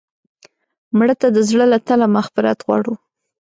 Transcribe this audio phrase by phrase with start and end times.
[0.97, 2.93] مړه ته د زړه له تله مغفرت غواړو